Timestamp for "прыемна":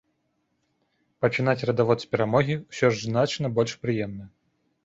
3.85-4.25